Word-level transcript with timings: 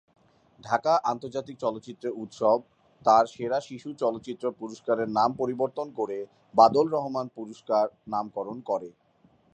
ঢাকা 0.59 0.93
আন্তর্জাতিক 1.11 1.55
চলচ্চিত্র 1.59 2.05
উৎসব 2.23 2.57
তার 3.01 3.25
সেরা 3.33 3.59
শিশু 3.69 3.89
চলচ্চিত্র 4.01 4.45
পুরস্কারের 4.59 5.09
নাম 5.17 5.29
পরিবর্তন 5.41 5.87
করে 5.99 6.17
বাদল 6.55 6.85
রহমান 6.87 7.27
পুরস্কার 7.37 7.85
নামকরণ 8.07 8.57
করে। 8.69 8.89